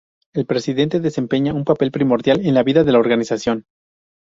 [0.33, 3.65] El presidente desempeña un papel primordial en la vida de la organización.